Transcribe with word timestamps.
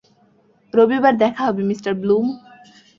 রবিবার 0.73 1.13
দেখা 1.17 1.41
হবে, 1.47 1.61
মিঃ 1.63 1.81
ব্লুম। 2.01 2.25